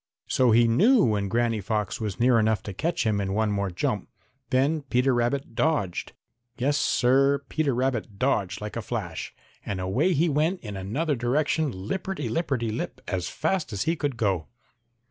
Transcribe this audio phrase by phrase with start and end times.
[0.25, 3.69] So he knew when Granny Fox was near enough to catch him in one more
[3.69, 4.09] jump.
[4.49, 6.13] Then Peter Rabbit dodged.
[6.57, 11.71] Yes, Sir, Peter Rabbit dodged like a flash, and away he went in another direction
[11.71, 14.47] lipperty lipperty lip, as fast as he could go.